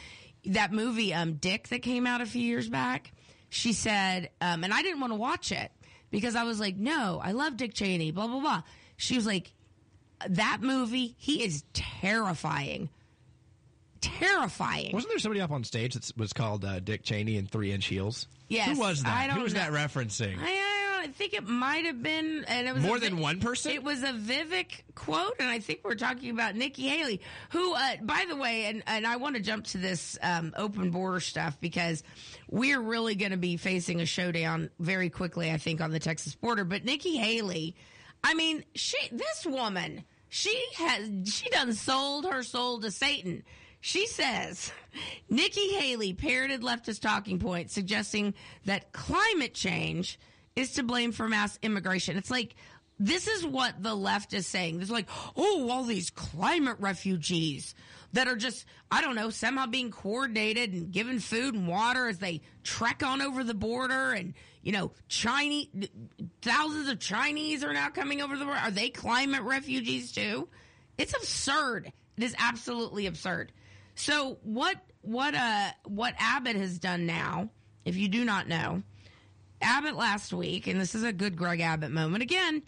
that 0.48 0.72
movie, 0.72 1.14
um, 1.14 1.34
Dick, 1.34 1.68
that 1.68 1.82
came 1.82 2.06
out 2.06 2.20
a 2.20 2.26
few 2.26 2.42
years 2.42 2.68
back, 2.68 3.12
she 3.48 3.72
said, 3.72 4.30
um, 4.40 4.64
and 4.64 4.72
I 4.72 4.82
didn't 4.82 5.00
want 5.00 5.12
to 5.12 5.18
watch 5.18 5.52
it 5.52 5.70
because 6.10 6.36
I 6.36 6.44
was 6.44 6.60
like, 6.60 6.76
no, 6.76 7.20
I 7.22 7.32
love 7.32 7.56
Dick 7.56 7.74
Cheney, 7.74 8.10
blah, 8.10 8.26
blah, 8.26 8.40
blah. 8.40 8.62
She 8.96 9.16
was 9.16 9.26
like, 9.26 9.52
that 10.28 10.58
movie, 10.60 11.14
he 11.18 11.44
is 11.44 11.64
terrifying. 11.72 12.88
Terrifying. 14.00 14.92
Wasn't 14.92 15.10
there 15.10 15.18
somebody 15.18 15.40
up 15.40 15.50
on 15.50 15.64
stage 15.64 15.94
that 15.94 16.12
was 16.16 16.32
called 16.32 16.64
uh, 16.64 16.80
Dick 16.80 17.02
Cheney 17.02 17.36
in 17.36 17.46
three 17.46 17.72
inch 17.72 17.86
heels? 17.86 18.28
Yes, 18.48 18.70
Who 18.70 18.80
was 18.80 19.02
that? 19.02 19.30
Who 19.30 19.42
was 19.42 19.54
know. 19.54 19.60
that 19.60 19.72
referencing? 19.72 20.36
I, 20.40 20.46
I 20.46 20.67
think 21.18 21.34
it 21.34 21.46
might 21.46 21.84
have 21.84 22.02
been, 22.02 22.44
and 22.46 22.68
it 22.68 22.74
was 22.74 22.82
More 22.82 22.98
than 22.98 23.16
Vi- 23.16 23.22
one 23.22 23.40
person? 23.40 23.72
It 23.72 23.82
was 23.82 24.02
a 24.02 24.12
Vivek 24.12 24.82
quote, 24.94 25.34
and 25.40 25.48
I 25.48 25.58
think 25.58 25.80
we're 25.84 25.96
talking 25.96 26.30
about 26.30 26.54
Nikki 26.54 26.86
Haley, 26.88 27.20
who, 27.50 27.74
uh, 27.74 27.96
by 28.02 28.24
the 28.28 28.36
way, 28.36 28.66
and 28.66 28.82
and 28.86 29.06
I 29.06 29.16
want 29.16 29.34
to 29.36 29.42
jump 29.42 29.64
to 29.66 29.78
this 29.78 30.16
um, 30.22 30.54
open 30.56 30.90
border 30.90 31.20
stuff 31.20 31.60
because 31.60 32.02
we're 32.48 32.80
really 32.80 33.16
going 33.16 33.32
to 33.32 33.36
be 33.36 33.56
facing 33.56 34.00
a 34.00 34.06
showdown 34.06 34.70
very 34.78 35.10
quickly, 35.10 35.50
I 35.50 35.58
think, 35.58 35.80
on 35.80 35.90
the 35.90 35.98
Texas 35.98 36.34
border. 36.36 36.64
But 36.64 36.84
Nikki 36.84 37.16
Haley, 37.16 37.74
I 38.22 38.34
mean, 38.34 38.64
she, 38.74 38.96
this 39.10 39.44
woman, 39.44 40.04
she 40.28 40.56
has, 40.76 41.10
she 41.32 41.50
done 41.50 41.74
sold 41.74 42.26
her 42.26 42.42
soul 42.42 42.80
to 42.80 42.90
Satan. 42.90 43.42
She 43.80 44.06
says 44.06 44.72
Nikki 45.30 45.74
Haley 45.74 46.12
parroted 46.12 46.62
leftist 46.62 47.00
talking 47.00 47.38
points 47.38 47.72
suggesting 47.74 48.34
that 48.64 48.92
climate 48.92 49.54
change 49.54 50.18
is 50.58 50.72
to 50.72 50.82
blame 50.82 51.12
for 51.12 51.28
mass 51.28 51.58
immigration. 51.62 52.16
It's 52.16 52.30
like 52.30 52.54
this 52.98 53.28
is 53.28 53.46
what 53.46 53.80
the 53.82 53.94
left 53.94 54.34
is 54.34 54.46
saying. 54.46 54.80
It's 54.80 54.90
like, 54.90 55.08
oh, 55.36 55.68
all 55.70 55.84
these 55.84 56.10
climate 56.10 56.76
refugees 56.80 57.74
that 58.12 58.26
are 58.26 58.36
just, 58.36 58.64
I 58.90 59.00
don't 59.00 59.14
know, 59.14 59.30
somehow 59.30 59.66
being 59.66 59.90
coordinated 59.92 60.72
and 60.72 60.90
given 60.90 61.20
food 61.20 61.54
and 61.54 61.68
water 61.68 62.08
as 62.08 62.18
they 62.18 62.40
trek 62.64 63.02
on 63.04 63.22
over 63.22 63.44
the 63.44 63.54
border. 63.54 64.12
And, 64.12 64.34
you 64.62 64.72
know, 64.72 64.90
Chinese, 65.08 65.68
thousands 66.42 66.88
of 66.88 66.98
Chinese 66.98 67.62
are 67.62 67.72
now 67.72 67.90
coming 67.90 68.20
over 68.20 68.36
the 68.36 68.44
border. 68.44 68.58
Are 68.58 68.70
they 68.72 68.90
climate 68.90 69.42
refugees 69.42 70.10
too? 70.10 70.48
It's 70.96 71.14
absurd. 71.14 71.92
It 72.16 72.24
is 72.24 72.34
absolutely 72.36 73.06
absurd. 73.06 73.52
So 73.94 74.38
what 74.42 74.76
what 75.02 75.34
uh 75.34 75.70
what 75.84 76.14
Abbott 76.18 76.56
has 76.56 76.78
done 76.78 77.06
now, 77.06 77.50
if 77.84 77.96
you 77.96 78.08
do 78.08 78.24
not 78.24 78.48
know, 78.48 78.82
Abbott 79.60 79.96
last 79.96 80.32
week, 80.32 80.66
and 80.66 80.80
this 80.80 80.94
is 80.94 81.02
a 81.02 81.12
good 81.12 81.36
Greg 81.36 81.60
Abbott 81.60 81.90
moment 81.90 82.22
again. 82.22 82.62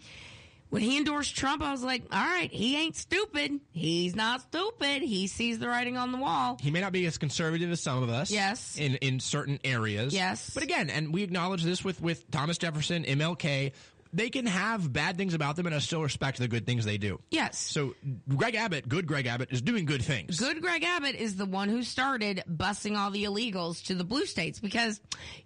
When 0.70 0.82
he 0.82 0.96
endorsed 0.98 1.36
Trump, 1.36 1.62
I 1.62 1.72
was 1.72 1.82
like, 1.82 2.04
all 2.12 2.24
right, 2.24 2.50
he 2.50 2.76
ain't 2.76 2.94
stupid. 2.94 3.58
He's 3.72 4.14
not 4.14 4.42
stupid. 4.42 5.02
He 5.02 5.26
sees 5.26 5.58
the 5.58 5.66
writing 5.66 5.96
on 5.96 6.12
the 6.12 6.18
wall. 6.18 6.58
He 6.60 6.70
may 6.70 6.80
not 6.80 6.92
be 6.92 7.04
as 7.06 7.18
conservative 7.18 7.72
as 7.72 7.80
some 7.80 8.04
of 8.04 8.08
us. 8.08 8.30
Yes. 8.30 8.78
In 8.78 8.94
in 8.96 9.18
certain 9.18 9.58
areas. 9.64 10.14
Yes. 10.14 10.50
But 10.54 10.62
again, 10.62 10.88
and 10.88 11.12
we 11.12 11.24
acknowledge 11.24 11.64
this 11.64 11.84
with 11.84 12.00
with 12.00 12.30
Thomas 12.30 12.56
Jefferson, 12.56 13.02
MLK. 13.04 13.72
They 14.12 14.30
can 14.30 14.46
have 14.46 14.92
bad 14.92 15.16
things 15.16 15.34
about 15.34 15.56
them 15.56 15.66
and 15.66 15.74
I 15.74 15.78
still 15.78 16.02
respect 16.02 16.38
the 16.38 16.48
good 16.48 16.66
things 16.66 16.84
they 16.84 16.98
do. 16.98 17.20
Yes. 17.30 17.58
So 17.58 17.94
Greg 18.28 18.56
Abbott, 18.56 18.88
good 18.88 19.06
Greg 19.06 19.26
Abbott, 19.26 19.52
is 19.52 19.62
doing 19.62 19.84
good 19.84 20.02
things. 20.02 20.38
Good 20.38 20.60
Greg 20.60 20.82
Abbott 20.82 21.14
is 21.14 21.36
the 21.36 21.46
one 21.46 21.68
who 21.68 21.82
started 21.82 22.42
busing 22.50 22.96
all 22.96 23.10
the 23.10 23.24
illegals 23.24 23.84
to 23.86 23.94
the 23.94 24.04
blue 24.04 24.26
states 24.26 24.58
because 24.58 25.00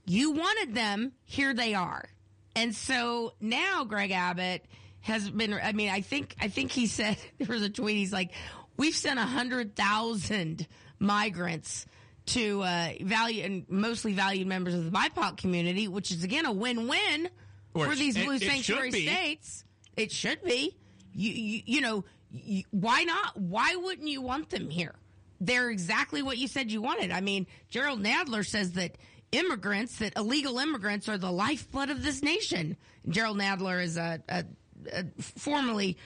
you 0.06 0.32
wanted 0.32 0.74
them, 0.74 1.12
here 1.24 1.52
they 1.52 1.74
are. 1.74 2.08
And 2.56 2.74
so 2.74 3.34
now 3.40 3.84
Greg 3.84 4.12
Abbott 4.12 4.64
has 5.00 5.28
been. 5.28 5.52
I 5.54 5.72
mean, 5.72 5.90
I 5.90 6.00
think 6.00 6.34
I 6.40 6.48
think 6.48 6.70
he 6.70 6.86
said 6.86 7.16
there 7.38 7.48
was 7.48 7.62
a 7.62 7.70
tweet. 7.70 7.96
He's 7.96 8.12
like, 8.12 8.32
we've 8.76 8.94
sent 8.94 9.18
a 9.18 9.24
hundred 9.24 9.76
thousand 9.76 10.66
migrants 10.98 11.86
to 12.26 12.62
uh, 12.62 12.88
value 13.02 13.42
and 13.44 13.66
mostly 13.68 14.14
valued 14.14 14.46
members 14.46 14.74
of 14.74 14.84
the 14.84 14.90
BIPOC 14.90 15.36
community, 15.36 15.88
which 15.88 16.10
is 16.10 16.24
again 16.24 16.46
a 16.46 16.52
win-win 16.52 17.28
Or 17.74 17.86
for 17.86 17.94
these 17.96 18.16
blue 18.16 18.34
it 18.34 18.42
sanctuary 18.42 18.90
be. 18.90 19.06
states. 19.06 19.64
It 19.96 20.12
should 20.12 20.42
be. 20.42 20.76
You 21.12 21.32
you, 21.32 21.62
you 21.66 21.80
know 21.80 22.04
you, 22.30 22.64
why 22.70 23.04
not? 23.04 23.36
Why 23.36 23.76
wouldn't 23.76 24.08
you 24.08 24.22
want 24.22 24.50
them 24.50 24.70
here? 24.70 24.94
They're 25.40 25.70
exactly 25.70 26.22
what 26.22 26.38
you 26.38 26.48
said 26.48 26.70
you 26.70 26.80
wanted. 26.80 27.10
I 27.10 27.20
mean, 27.20 27.46
Jerrold 27.68 28.02
Nadler 28.02 28.46
says 28.46 28.72
that 28.72 28.96
immigrants, 29.32 29.96
that 29.98 30.16
illegal 30.16 30.58
immigrants, 30.58 31.08
are 31.08 31.18
the 31.18 31.30
lifeblood 31.30 31.90
of 31.90 32.02
this 32.02 32.22
nation. 32.22 32.76
Jerrold 33.08 33.38
Nadler 33.38 33.82
is 33.82 33.96
a, 33.96 34.22
a, 34.28 34.44
a 34.92 35.04
formerly 35.20 35.98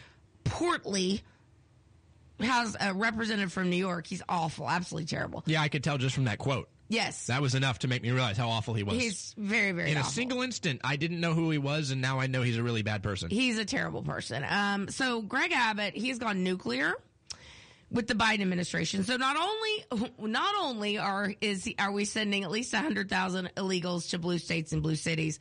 portly 0.44 1.22
House 2.40 2.76
a 2.80 2.94
representative 2.94 3.52
from 3.52 3.70
New 3.70 3.76
York. 3.76 4.06
He's 4.06 4.22
awful, 4.28 4.68
absolutely 4.68 5.06
terrible. 5.06 5.42
Yeah, 5.46 5.60
I 5.62 5.68
could 5.68 5.82
tell 5.84 5.98
just 5.98 6.14
from 6.14 6.24
that 6.24 6.38
quote. 6.38 6.68
Yes, 6.90 7.26
That 7.26 7.42
was 7.42 7.54
enough 7.54 7.80
to 7.80 7.88
make 7.88 8.00
me 8.02 8.10
realize 8.12 8.38
how 8.38 8.48
awful 8.48 8.72
he 8.72 8.82
was. 8.82 8.96
he's 8.96 9.34
very, 9.36 9.72
very 9.72 9.90
In 9.90 9.98
a 9.98 10.04
single 10.04 10.40
instant, 10.40 10.80
I 10.82 10.96
didn't 10.96 11.20
know 11.20 11.34
who 11.34 11.50
he 11.50 11.58
was, 11.58 11.90
and 11.90 12.00
now 12.00 12.18
I 12.18 12.28
know 12.28 12.40
he's 12.40 12.56
a 12.56 12.62
really 12.62 12.80
bad 12.80 13.02
person. 13.02 13.28
He's 13.28 13.58
a 13.58 13.66
terrible 13.66 14.02
person. 14.02 14.42
Um, 14.48 14.88
so 14.88 15.20
Greg 15.20 15.52
Abbott, 15.52 15.94
he's 15.94 16.18
gone 16.18 16.42
nuclear 16.44 16.94
with 17.90 18.06
the 18.06 18.14
Biden 18.14 18.40
administration. 18.40 19.04
So 19.04 19.16
not 19.18 19.36
only 19.36 20.08
not 20.18 20.54
only 20.60 20.96
are 20.96 21.32
is 21.42 21.68
are 21.78 21.92
we 21.92 22.06
sending 22.06 22.42
at 22.44 22.50
least 22.50 22.74
hundred 22.74 23.10
thousand 23.10 23.50
illegals 23.56 24.10
to 24.10 24.18
blue 24.18 24.38
states 24.38 24.72
and 24.72 24.82
blue 24.82 24.96
cities, 24.96 25.40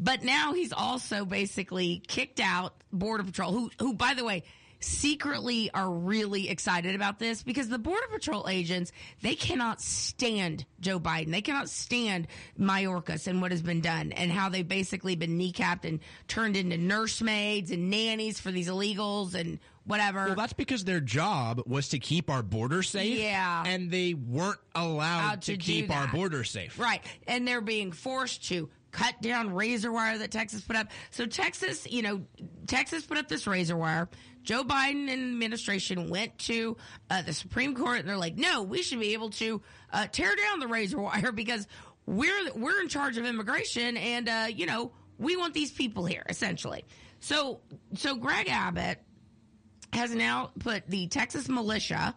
but 0.00 0.22
now 0.22 0.54
he's 0.54 0.72
also 0.72 1.26
basically 1.26 2.02
kicked 2.06 2.40
out 2.40 2.74
Border 2.92 3.24
Patrol, 3.24 3.52
who 3.52 3.70
who 3.78 3.92
by 3.94 4.14
the 4.14 4.24
way 4.24 4.42
secretly 4.80 5.70
are 5.72 5.90
really 5.90 6.48
excited 6.48 6.94
about 6.94 7.18
this 7.18 7.42
because 7.42 7.68
the 7.68 7.78
border 7.78 8.06
patrol 8.10 8.48
agents 8.48 8.92
they 9.22 9.34
cannot 9.34 9.80
stand 9.80 10.64
Joe 10.80 11.00
Biden. 11.00 11.30
They 11.30 11.42
cannot 11.42 11.68
stand 11.68 12.28
Mayorkas 12.58 13.26
and 13.26 13.42
what 13.42 13.50
has 13.50 13.62
been 13.62 13.80
done 13.80 14.12
and 14.12 14.30
how 14.30 14.48
they've 14.48 14.66
basically 14.66 15.16
been 15.16 15.38
kneecapped 15.38 15.84
and 15.84 16.00
turned 16.28 16.56
into 16.56 16.76
nursemaids 16.76 17.70
and 17.70 17.90
nannies 17.90 18.38
for 18.40 18.50
these 18.50 18.68
illegals 18.68 19.34
and 19.34 19.58
whatever. 19.84 20.26
Well, 20.26 20.34
that's 20.36 20.52
because 20.52 20.84
their 20.84 21.00
job 21.00 21.62
was 21.66 21.88
to 21.88 21.98
keep 21.98 22.30
our 22.30 22.42
border 22.42 22.82
safe. 22.82 23.18
Yeah. 23.18 23.64
And 23.66 23.90
they 23.90 24.14
weren't 24.14 24.60
allowed 24.74 25.42
to, 25.42 25.52
to 25.52 25.56
keep 25.56 25.90
our 25.90 26.06
border 26.08 26.44
safe. 26.44 26.78
Right. 26.78 27.02
And 27.26 27.48
they're 27.48 27.60
being 27.60 27.90
forced 27.90 28.48
to 28.48 28.68
cut 28.90 29.20
down 29.20 29.54
razor 29.54 29.92
wire 29.92 30.18
that 30.18 30.30
Texas 30.30 30.60
put 30.60 30.76
up. 30.76 30.88
So 31.10 31.26
Texas, 31.26 31.86
you 31.90 32.02
know, 32.02 32.22
Texas 32.66 33.04
put 33.04 33.18
up 33.18 33.28
this 33.28 33.46
razor 33.46 33.76
wire. 33.76 34.08
Joe 34.42 34.64
Biden 34.64 35.10
and 35.10 35.10
administration 35.10 36.08
went 36.08 36.38
to 36.40 36.76
uh, 37.10 37.22
the 37.22 37.32
Supreme 37.32 37.74
Court 37.74 38.00
and 38.00 38.08
they're 38.08 38.16
like, 38.16 38.36
no, 38.36 38.62
we 38.62 38.82
should 38.82 39.00
be 39.00 39.12
able 39.12 39.30
to 39.30 39.60
uh, 39.92 40.06
tear 40.06 40.34
down 40.34 40.60
the 40.60 40.68
razor 40.68 41.00
wire 41.02 41.32
because 41.32 41.66
we're 42.06 42.52
we're 42.54 42.80
in 42.80 42.88
charge 42.88 43.18
of 43.18 43.26
immigration 43.26 43.98
and 43.98 44.28
uh, 44.28 44.46
you 44.48 44.64
know 44.64 44.92
we 45.18 45.36
want 45.36 45.52
these 45.52 45.70
people 45.70 46.06
here 46.06 46.24
essentially. 46.28 46.84
So 47.20 47.60
so 47.94 48.16
Greg 48.16 48.48
Abbott 48.48 49.02
has 49.92 50.14
now 50.14 50.50
put 50.58 50.88
the 50.88 51.08
Texas 51.08 51.48
militia 51.48 52.14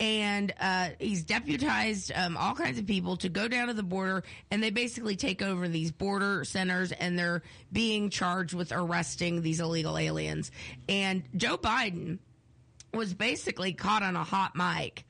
and 0.00 0.52
uh, 0.60 0.88
he's 0.98 1.22
deputized 1.22 2.12
um, 2.14 2.36
all 2.36 2.54
kinds 2.54 2.78
of 2.78 2.86
people 2.86 3.16
to 3.18 3.28
go 3.28 3.48
down 3.48 3.68
to 3.68 3.74
the 3.74 3.82
border 3.82 4.24
and 4.50 4.62
they 4.62 4.70
basically 4.70 5.16
take 5.16 5.42
over 5.42 5.68
these 5.68 5.90
border 5.90 6.44
centers 6.44 6.92
and 6.92 7.18
they're 7.18 7.42
being 7.72 8.10
charged 8.10 8.54
with 8.54 8.72
arresting 8.72 9.42
these 9.42 9.60
illegal 9.60 9.96
aliens 9.96 10.50
and 10.88 11.22
joe 11.36 11.56
biden 11.56 12.18
was 12.92 13.14
basically 13.14 13.72
caught 13.72 14.02
on 14.02 14.16
a 14.16 14.24
hot 14.24 14.56
mic 14.56 15.04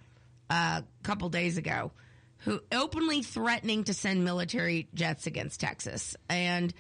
uh, 0.51 0.83
a 0.83 1.05
couple 1.05 1.29
days 1.29 1.57
ago 1.57 1.91
who 2.39 2.61
openly 2.73 3.23
threatening 3.23 3.85
to 3.85 3.95
send 3.95 4.25
military 4.25 4.89
jets 4.95 5.27
against 5.27 5.61
texas 5.61 6.17
and 6.29 6.75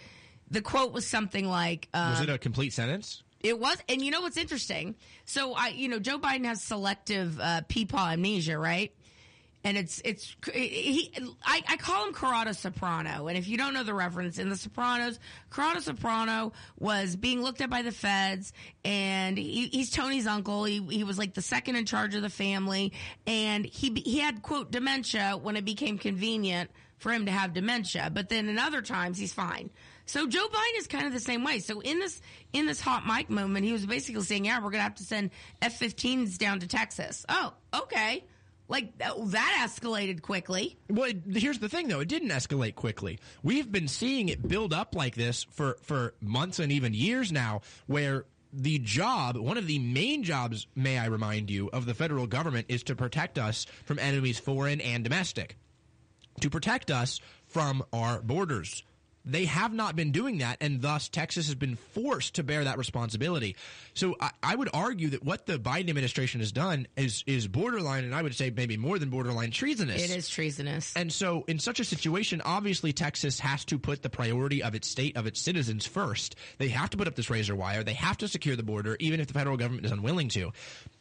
the 0.50 0.61
quote 0.61 0.92
was 0.92 1.06
something 1.06 1.47
like 1.49 1.88
um, 1.94 2.11
Was 2.11 2.21
it 2.21 2.28
a 2.28 2.38
complete 2.38 2.73
sentence? 2.75 3.23
It 3.42 3.58
was, 3.58 3.78
and 3.88 4.02
you 4.02 4.11
know 4.11 4.20
what's 4.20 4.37
interesting? 4.37 4.94
So 5.25 5.54
I, 5.54 5.68
you 5.68 5.88
know, 5.88 5.99
Joe 5.99 6.18
Biden 6.18 6.44
has 6.44 6.62
selective 6.62 7.38
uh, 7.40 7.62
peepaw 7.68 8.12
amnesia, 8.12 8.58
right? 8.58 8.92
And 9.64 9.76
it's 9.76 10.02
it's 10.04 10.34
he. 10.52 11.12
I, 11.44 11.62
I 11.68 11.76
call 11.76 12.06
him 12.06 12.12
Corrado 12.12 12.50
Soprano, 12.50 13.28
and 13.28 13.38
if 13.38 13.46
you 13.46 13.56
don't 13.56 13.75
know 13.75 13.84
the 13.84 13.94
reference 13.94 14.38
in 14.38 14.49
The 14.49 14.56
Sopranos, 14.56 15.20
Corrado 15.50 15.78
Soprano 15.78 16.52
was 16.80 17.14
being 17.14 17.42
looked 17.42 17.61
at 17.61 17.70
by 17.70 17.82
the 17.82 17.92
feds, 17.92 18.52
and 18.84 19.38
he, 19.38 19.68
he's 19.68 19.92
Tony's 19.92 20.26
uncle. 20.26 20.64
He 20.64 20.84
he 20.90 21.04
was 21.04 21.16
like 21.16 21.34
the 21.34 21.42
second 21.42 21.76
in 21.76 21.87
charge 21.87 22.16
of 22.16 22.22
the 22.22 22.30
family, 22.30 22.92
and 23.25 23.64
he 23.64 23.92
he 24.04 24.18
had 24.18 24.42
quote 24.42 24.72
dementia 24.72 25.38
when 25.40 25.54
it 25.54 25.64
became 25.64 25.96
convenient 25.96 26.68
for 26.99 27.12
him 27.12 27.26
to 27.26 27.32
have 27.32 27.52
dementia, 27.52 28.11
but 28.12 28.28
then 28.28 28.49
in 28.49 28.58
other 28.58 28.82
times 28.82 29.18
he's 29.18 29.32
fine. 29.32 29.70
So 30.06 30.26
Joe 30.26 30.47
Biden 30.49 30.78
is 30.78 30.87
kind 30.87 31.06
of 31.06 31.12
the 31.12 31.21
same 31.21 31.44
way. 31.44 31.59
So 31.59 31.80
in 31.80 31.99
this 31.99 32.21
in 32.52 32.66
this 32.66 32.80
hot 32.80 33.06
mic 33.06 33.30
moment, 33.30 33.64
he 33.64 33.73
was 33.73 33.87
basically 33.87 34.23
saying, 34.23 34.44
"Yeah, 34.44 34.59
we're 34.59 34.71
going 34.71 34.80
to 34.80 34.82
have 34.82 34.97
to 34.97 35.04
send 35.04 35.30
F-15s 35.61 36.38
down 36.38 36.61
to 36.61 36.66
Texas." 36.66 37.25
Oh, 37.28 37.52
okay. 37.75 38.25
Like 38.68 38.97
that, 38.99 39.14
that 39.32 39.68
escalated 39.68 40.23
quickly. 40.23 40.78
Well, 40.88 41.12
here's 41.30 41.59
the 41.59 41.68
thing, 41.68 41.88
though. 41.88 42.00
It 42.00 42.09
didn't 42.09 42.30
escalate 42.30 42.75
quickly. 42.75 43.18
We've 43.42 43.71
been 43.71 43.88
seeing 43.88 44.30
it 44.30 44.47
build 44.47 44.73
up 44.73 44.94
like 44.94 45.14
this 45.14 45.44
for, 45.44 45.76
for 45.82 46.14
months 46.23 46.59
and 46.59 46.73
even 46.73 46.94
years 46.94 47.30
now, 47.30 47.61
where 47.87 48.25
the 48.52 48.78
job, 48.78 49.37
one 49.37 49.59
of 49.59 49.66
the 49.66 49.78
main 49.78 50.23
jobs, 50.23 50.66
may 50.75 50.99
I 50.99 51.06
remind 51.06 51.50
you, 51.50 51.68
of 51.71 51.87
the 51.87 51.94
federal 51.94 52.26
government 52.26 52.66
is 52.68 52.82
to 52.85 52.94
protect 52.94 53.38
us 53.38 53.66
from 53.85 53.99
enemies 53.99 54.38
foreign 54.38 54.80
and 54.80 55.04
domestic, 55.04 55.56
to 56.40 56.49
protect 56.49 56.90
us 56.90 57.21
from 57.47 57.85
our 57.92 58.21
borders. 58.23 58.85
They 59.24 59.44
have 59.44 59.72
not 59.72 59.94
been 59.94 60.10
doing 60.10 60.38
that, 60.38 60.58
and 60.60 60.82
thus 60.82 61.08
Texas 61.08 61.46
has 61.46 61.54
been 61.54 61.76
forced 61.76 62.34
to 62.34 62.42
bear 62.42 62.64
that 62.64 62.78
responsibility. 62.78 63.56
So 63.94 64.16
I, 64.20 64.30
I 64.42 64.56
would 64.56 64.70
argue 64.74 65.10
that 65.10 65.24
what 65.24 65.46
the 65.46 65.58
Biden 65.58 65.88
administration 65.88 66.40
has 66.40 66.50
done 66.50 66.88
is 66.96 67.22
is 67.26 67.46
borderline, 67.46 68.04
and 68.04 68.14
I 68.14 68.22
would 68.22 68.34
say 68.34 68.50
maybe 68.50 68.76
more 68.76 68.98
than 68.98 69.10
borderline 69.10 69.50
treasonous. 69.50 70.02
It 70.02 70.16
is 70.16 70.28
treasonous. 70.28 70.92
And 70.96 71.12
so, 71.12 71.44
in 71.46 71.58
such 71.58 71.78
a 71.78 71.84
situation, 71.84 72.42
obviously 72.44 72.92
Texas 72.92 73.38
has 73.40 73.64
to 73.66 73.78
put 73.78 74.02
the 74.02 74.10
priority 74.10 74.62
of 74.62 74.74
its 74.74 74.88
state, 74.88 75.16
of 75.16 75.26
its 75.26 75.40
citizens 75.40 75.86
first. 75.86 76.34
They 76.58 76.68
have 76.68 76.90
to 76.90 76.96
put 76.96 77.06
up 77.06 77.14
this 77.14 77.30
razor 77.30 77.54
wire. 77.54 77.84
They 77.84 77.94
have 77.94 78.16
to 78.18 78.28
secure 78.28 78.56
the 78.56 78.62
border, 78.62 78.96
even 78.98 79.20
if 79.20 79.28
the 79.28 79.34
federal 79.34 79.56
government 79.56 79.86
is 79.86 79.92
unwilling 79.92 80.28
to. 80.30 80.52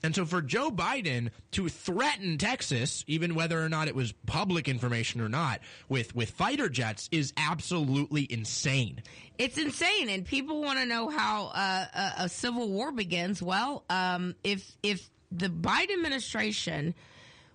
And 0.04 0.14
so, 0.14 0.26
for 0.26 0.42
Joe 0.42 0.70
Biden 0.70 1.32
to 1.52 1.70
threaten 1.70 2.38
Texas, 2.38 3.04
even 3.08 3.34
whether 3.34 3.64
or 3.64 3.70
not 3.70 3.88
it 3.88 3.96
was 3.96 4.12
public 4.28 4.68
information 4.68 5.22
or 5.22 5.30
not, 5.30 5.62
with, 5.90 6.16
with 6.16 6.30
fighter 6.32 6.70
jets 6.70 7.08
is 7.12 7.34
absolutely 7.38 8.11
insane. 8.20 9.02
It's 9.38 9.58
insane, 9.58 10.10
and 10.10 10.26
people 10.26 10.62
want 10.62 10.80
to 10.80 10.86
know 10.86 11.10
how 11.10 11.48
uh, 11.48 11.86
a, 11.94 12.24
a 12.26 12.30
civil 12.30 12.70
war 12.70 12.92
begins. 12.92 13.42
Well, 13.42 13.84
um, 13.90 14.36
if 14.44 14.70
if 14.84 15.10
the 15.32 15.48
Biden 15.48 15.94
administration 15.94 16.94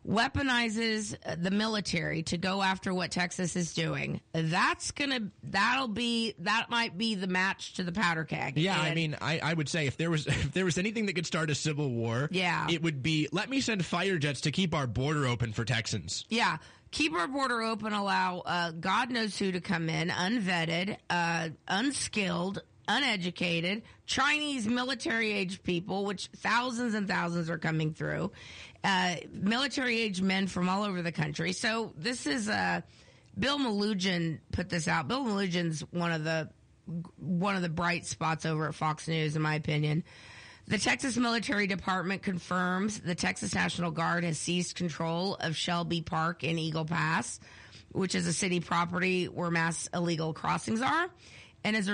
weaponizes 0.08 1.16
the 1.42 1.50
military 1.50 2.22
to 2.22 2.38
go 2.38 2.62
after 2.62 2.94
what 2.94 3.10
Texas 3.10 3.56
is 3.56 3.74
doing, 3.74 4.20
that's 4.32 4.90
gonna 4.92 5.30
that'll 5.42 5.88
be 5.88 6.34
that 6.40 6.70
might 6.70 6.96
be 6.96 7.14
the 7.16 7.26
match 7.26 7.74
to 7.74 7.82
the 7.84 7.92
powder 7.92 8.24
keg. 8.24 8.56
Yeah, 8.56 8.80
I 8.80 8.94
mean, 8.94 9.16
I, 9.20 9.40
I 9.42 9.54
would 9.54 9.68
say 9.68 9.86
if 9.86 9.96
there 9.96 10.10
was 10.10 10.26
if 10.26 10.52
there 10.52 10.64
was 10.64 10.78
anything 10.78 11.06
that 11.06 11.14
could 11.14 11.26
start 11.26 11.50
a 11.50 11.54
civil 11.54 11.90
war, 11.90 12.28
Yeah. 12.32 12.66
it 12.70 12.82
would 12.82 13.02
be 13.02 13.28
let 13.32 13.50
me 13.50 13.60
send 13.60 13.84
fire 13.84 14.18
jets 14.18 14.42
to 14.42 14.50
keep 14.50 14.74
our 14.74 14.86
border 14.86 15.26
open 15.26 15.52
for 15.52 15.64
Texans. 15.64 16.24
Yeah. 16.28 16.58
Keep 16.96 17.12
our 17.12 17.28
border 17.28 17.60
open, 17.60 17.92
allow 17.92 18.38
uh, 18.38 18.70
God 18.70 19.10
knows 19.10 19.38
who 19.38 19.52
to 19.52 19.60
come 19.60 19.90
in, 19.90 20.08
unvetted, 20.08 20.96
uh, 21.10 21.50
unskilled, 21.68 22.62
uneducated, 22.88 23.82
Chinese 24.06 24.66
military 24.66 25.30
age 25.30 25.62
people, 25.62 26.06
which 26.06 26.30
thousands 26.38 26.94
and 26.94 27.06
thousands 27.06 27.50
are 27.50 27.58
coming 27.58 27.92
through, 27.92 28.32
uh, 28.82 29.16
military 29.30 30.00
age 30.00 30.22
men 30.22 30.46
from 30.46 30.70
all 30.70 30.84
over 30.84 31.02
the 31.02 31.12
country. 31.12 31.52
So 31.52 31.92
this 31.98 32.26
is 32.26 32.48
uh, 32.48 32.80
Bill 33.38 33.58
Melugin 33.58 34.38
put 34.50 34.70
this 34.70 34.88
out. 34.88 35.06
Bill 35.06 35.22
Melugin's 35.22 35.82
one 35.90 36.12
of 36.12 36.24
the 36.24 36.48
one 37.18 37.56
of 37.56 37.60
the 37.60 37.68
bright 37.68 38.06
spots 38.06 38.46
over 38.46 38.68
at 38.68 38.74
Fox 38.74 39.06
News, 39.06 39.36
in 39.36 39.42
my 39.42 39.56
opinion. 39.56 40.02
The 40.68 40.78
Texas 40.78 41.16
Military 41.16 41.68
Department 41.68 42.22
confirms 42.22 42.98
the 42.98 43.14
Texas 43.14 43.54
National 43.54 43.92
Guard 43.92 44.24
has 44.24 44.36
seized 44.36 44.74
control 44.74 45.36
of 45.36 45.54
Shelby 45.54 46.00
Park 46.00 46.42
in 46.42 46.58
Eagle 46.58 46.84
Pass, 46.84 47.38
which 47.92 48.16
is 48.16 48.26
a 48.26 48.32
city 48.32 48.58
property 48.58 49.26
where 49.26 49.48
mass 49.48 49.88
illegal 49.94 50.32
crossings 50.32 50.82
are, 50.82 51.08
and 51.62 51.76
is, 51.76 51.88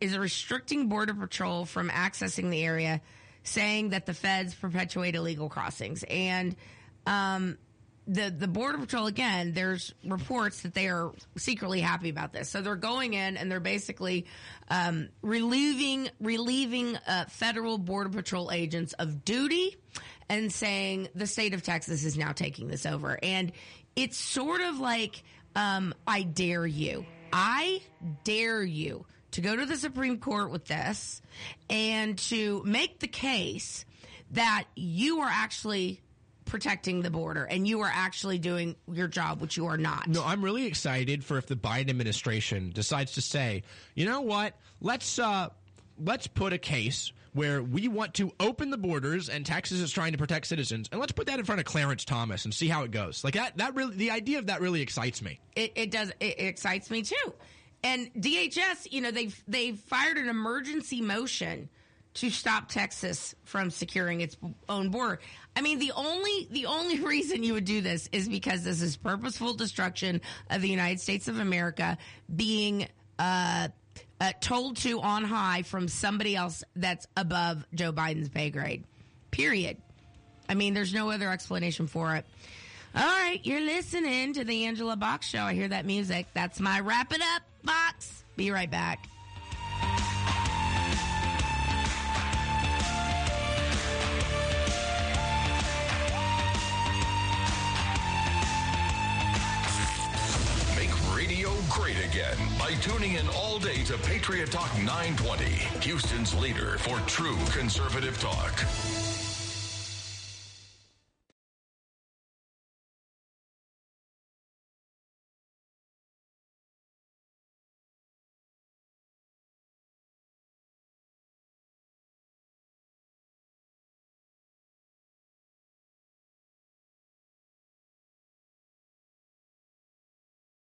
is 0.00 0.18
restricting 0.18 0.88
Border 0.88 1.14
Patrol 1.14 1.64
from 1.64 1.90
accessing 1.90 2.50
the 2.50 2.64
area, 2.64 3.00
saying 3.44 3.90
that 3.90 4.06
the 4.06 4.14
feds 4.14 4.52
perpetuate 4.52 5.14
illegal 5.14 5.48
crossings. 5.48 6.02
And 6.10 6.56
um, 7.06 7.56
the 8.06 8.30
the 8.30 8.48
border 8.48 8.78
patrol 8.78 9.06
again. 9.06 9.52
There's 9.52 9.94
reports 10.04 10.62
that 10.62 10.74
they 10.74 10.88
are 10.88 11.12
secretly 11.36 11.80
happy 11.80 12.10
about 12.10 12.32
this, 12.32 12.48
so 12.48 12.60
they're 12.60 12.76
going 12.76 13.14
in 13.14 13.36
and 13.36 13.50
they're 13.50 13.60
basically 13.60 14.26
um, 14.68 15.08
relieving 15.22 16.08
relieving 16.20 16.96
uh, 17.06 17.26
federal 17.28 17.78
border 17.78 18.10
patrol 18.10 18.50
agents 18.50 18.92
of 18.94 19.24
duty 19.24 19.76
and 20.28 20.52
saying 20.52 21.08
the 21.14 21.26
state 21.26 21.54
of 21.54 21.62
Texas 21.62 22.04
is 22.04 22.16
now 22.16 22.32
taking 22.32 22.68
this 22.68 22.86
over. 22.86 23.18
And 23.22 23.52
it's 23.94 24.16
sort 24.16 24.60
of 24.62 24.78
like 24.78 25.22
um, 25.54 25.94
I 26.06 26.22
dare 26.22 26.66
you, 26.66 27.04
I 27.32 27.82
dare 28.24 28.62
you 28.62 29.06
to 29.32 29.40
go 29.40 29.54
to 29.54 29.66
the 29.66 29.76
Supreme 29.76 30.18
Court 30.18 30.50
with 30.50 30.66
this 30.66 31.22
and 31.70 32.18
to 32.18 32.62
make 32.64 33.00
the 33.00 33.08
case 33.08 33.84
that 34.32 34.64
you 34.74 35.20
are 35.20 35.30
actually 35.30 36.00
protecting 36.44 37.02
the 37.02 37.10
border 37.10 37.44
and 37.44 37.66
you 37.66 37.80
are 37.80 37.90
actually 37.92 38.38
doing 38.38 38.76
your 38.90 39.08
job, 39.08 39.40
which 39.40 39.56
you 39.56 39.66
are 39.66 39.76
not. 39.76 40.08
No, 40.08 40.24
I'm 40.24 40.42
really 40.42 40.66
excited 40.66 41.24
for 41.24 41.38
if 41.38 41.46
the 41.46 41.56
Biden 41.56 41.90
administration 41.90 42.70
decides 42.70 43.12
to 43.12 43.22
say, 43.22 43.62
you 43.94 44.06
know 44.06 44.20
what, 44.20 44.54
let's 44.80 45.18
uh, 45.18 45.48
let's 45.98 46.26
put 46.26 46.52
a 46.52 46.58
case 46.58 47.12
where 47.34 47.62
we 47.62 47.88
want 47.88 48.14
to 48.14 48.30
open 48.40 48.70
the 48.70 48.76
borders 48.76 49.28
and 49.28 49.46
Texas 49.46 49.80
is 49.80 49.90
trying 49.90 50.12
to 50.12 50.18
protect 50.18 50.46
citizens, 50.46 50.88
and 50.92 51.00
let's 51.00 51.12
put 51.12 51.26
that 51.26 51.38
in 51.38 51.44
front 51.44 51.60
of 51.60 51.64
Clarence 51.64 52.04
Thomas 52.04 52.44
and 52.44 52.52
see 52.52 52.68
how 52.68 52.82
it 52.82 52.90
goes. 52.90 53.24
Like 53.24 53.34
that, 53.34 53.56
that 53.56 53.74
really, 53.74 53.96
the 53.96 54.10
idea 54.10 54.38
of 54.38 54.46
that 54.46 54.60
really 54.60 54.82
excites 54.82 55.22
me. 55.22 55.40
It, 55.56 55.72
it 55.76 55.90
does. 55.90 56.10
It, 56.20 56.38
it 56.38 56.46
excites 56.46 56.90
me 56.90 57.02
too. 57.02 57.34
And 57.84 58.12
DHS, 58.14 58.92
you 58.92 59.00
know, 59.00 59.10
they've 59.10 59.42
they've 59.48 59.78
fired 59.78 60.18
an 60.18 60.28
emergency 60.28 61.00
motion 61.00 61.68
to 62.14 62.30
stop 62.30 62.68
Texas 62.68 63.34
from 63.44 63.70
securing 63.70 64.20
its 64.20 64.36
own 64.68 64.90
border. 64.90 65.18
I 65.56 65.60
mean, 65.60 65.78
the 65.78 65.92
only 65.92 66.48
the 66.50 66.66
only 66.66 67.00
reason 67.04 67.42
you 67.42 67.54
would 67.54 67.64
do 67.64 67.80
this 67.80 68.08
is 68.12 68.28
because 68.28 68.64
this 68.64 68.82
is 68.82 68.96
purposeful 68.96 69.54
destruction 69.54 70.20
of 70.50 70.62
the 70.62 70.68
United 70.68 71.00
States 71.00 71.28
of 71.28 71.38
America 71.38 71.96
being 72.34 72.86
uh, 73.18 73.68
uh, 74.20 74.32
told 74.40 74.76
to 74.78 75.00
on 75.00 75.24
high 75.24 75.62
from 75.62 75.88
somebody 75.88 76.36
else 76.36 76.62
that's 76.76 77.06
above 77.16 77.64
Joe 77.74 77.92
Biden's 77.92 78.28
pay 78.28 78.50
grade. 78.50 78.84
Period. 79.30 79.78
I 80.48 80.54
mean, 80.54 80.74
there's 80.74 80.92
no 80.92 81.10
other 81.10 81.30
explanation 81.30 81.86
for 81.86 82.16
it. 82.16 82.26
All 82.94 83.02
right, 83.02 83.40
you're 83.42 83.60
listening 83.62 84.34
to 84.34 84.44
the 84.44 84.66
Angela 84.66 84.96
Box 84.96 85.26
Show. 85.26 85.40
I 85.40 85.54
hear 85.54 85.68
that 85.68 85.86
music. 85.86 86.26
That's 86.34 86.60
my 86.60 86.80
wrap 86.80 87.12
it 87.14 87.22
up 87.22 87.42
box. 87.64 88.24
Be 88.36 88.50
right 88.50 88.70
back. 88.70 89.08
Radio 101.32 101.50
great 101.70 101.96
again 102.04 102.36
by 102.58 102.74
tuning 102.82 103.14
in 103.14 103.26
all 103.30 103.58
day 103.58 103.82
to 103.84 103.96
Patriot 103.96 104.50
Talk 104.50 104.70
920, 104.76 105.44
Houston's 105.80 106.34
leader 106.34 106.76
for 106.76 106.98
true 107.06 107.38
conservative 107.54 108.20
talk. 108.20 109.01